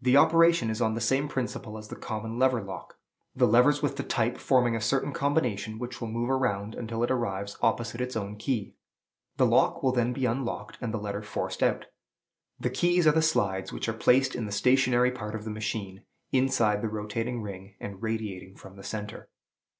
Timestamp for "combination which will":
5.12-6.08